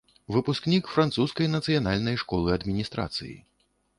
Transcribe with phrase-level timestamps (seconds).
[0.35, 3.35] Выпускнік французскай нацыянальнай школы адміністрацыі.